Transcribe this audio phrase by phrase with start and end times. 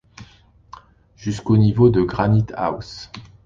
[1.15, 3.11] jusqu’au niveau de Granite-house.